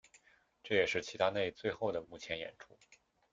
[0.63, 2.75] 这也是齐达内最后的幕前演出。